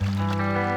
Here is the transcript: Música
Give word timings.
Música 0.00 0.75